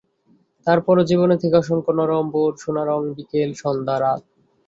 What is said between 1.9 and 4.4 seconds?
নরম ভোর, সোনারং বিকেল, সন্ধ্যা, রাত।